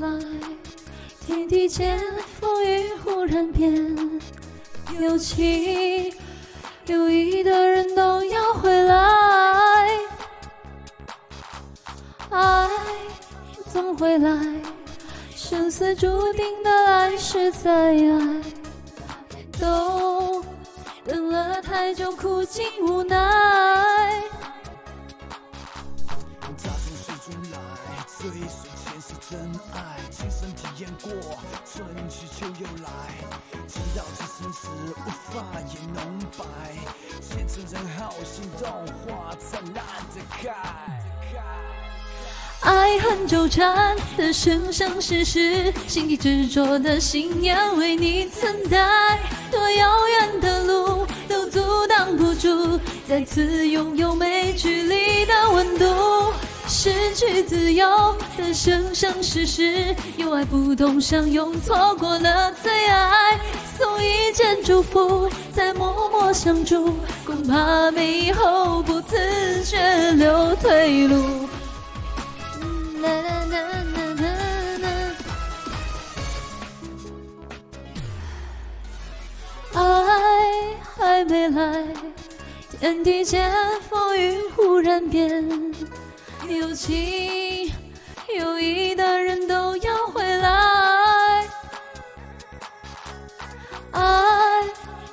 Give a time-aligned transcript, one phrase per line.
[0.00, 0.08] 来，
[1.26, 2.00] 天地间
[2.40, 4.20] 风雨忽然变，
[5.00, 6.12] 有情
[6.86, 9.88] 有义的人都要回来，
[12.30, 12.68] 爱
[13.72, 14.30] 总会来，
[15.34, 18.42] 生死注定的来世再爱，
[19.60, 20.44] 都
[21.04, 23.47] 等了太久，苦尽无奈。
[28.60, 29.38] 最瞬间是真
[29.72, 31.12] 爱，亲身体验过，
[31.64, 32.88] 春去秋又来，
[33.68, 34.68] 知道这生死
[35.06, 36.44] 无法言浓白，
[37.20, 38.68] 见证人好心动，
[39.04, 39.84] 花灿烂
[40.14, 40.50] 的开。
[42.60, 49.20] 爱恨纠缠的生生世世，心底执着的信念为你存在，
[49.52, 55.84] 多遥远的路都阻挡不住再次拥有没距离的温度。
[56.88, 63.38] 失去自由的生生世世，有爱不懂相拥，错过了最爱。
[63.76, 66.94] 送一件祝福，再默默相助，
[67.26, 71.46] 恐怕没以后不自觉留退路。
[79.74, 81.86] 爱还没来，
[82.80, 83.52] 天地间
[83.90, 85.46] 风云忽然变。
[86.48, 87.70] 有情
[88.38, 91.46] 有义的人都要回来，
[93.92, 94.64] 爱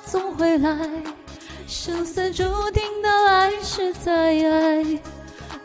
[0.06, 0.74] 总会来，
[1.68, 5.00] 生死注定的爱是再爱，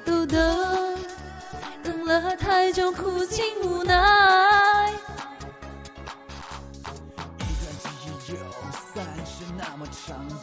[0.03, 1.00] 都等
[1.81, 3.70] 等了太久，苦尽无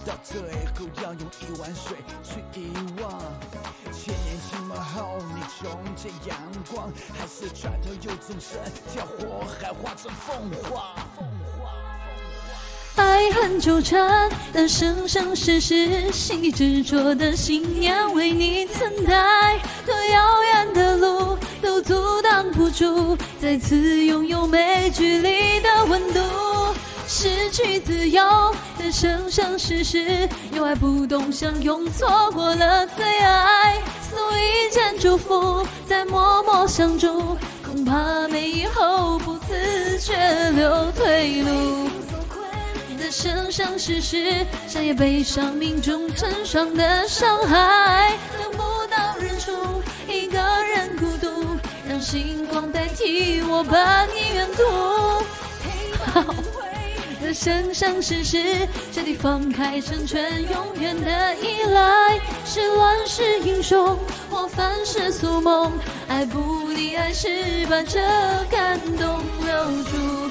[0.05, 3.11] 到最后要用一碗水去遗忘。
[3.93, 6.37] 千年寂寞后，你重见阳
[6.73, 8.59] 光，还是转头又纵身
[8.93, 10.95] 跳火海，化成凤凰。
[12.97, 19.59] 爱恨纠缠的生生世世，心底执着的信念为你存在。
[19.87, 26.48] 多遥远的路都阻挡不住再次拥有没距离的温度。
[27.11, 28.23] 失去自由
[28.79, 33.81] 的生生世世，有爱不懂相拥，错过了最爱。
[34.11, 40.15] 送一件祝福，再默默相助，恐怕没以后，不自觉
[40.51, 41.89] 留退路。
[42.99, 48.59] 的生生世世，山也悲伤，命中成双的伤害，等不
[48.95, 51.57] 到日出，一个人孤独，
[51.89, 54.63] 让星光代替我把你远渡。
[57.33, 58.39] 生生世世
[58.91, 63.99] 彻底放开成全永远的依赖是乱世英雄
[64.31, 65.73] 或凡世俗梦
[66.09, 68.01] 爱不离爱是把这
[68.51, 70.19] 感动留住